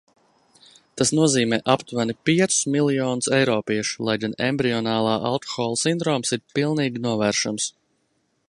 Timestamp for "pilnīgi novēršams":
6.57-7.69